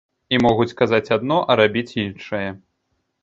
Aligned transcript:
І 0.35 0.37
могуць 0.45 0.73
казаць 0.79 1.13
адно, 1.17 1.37
а 1.53 1.57
рабіць 1.61 1.97
іншае. 2.05 2.43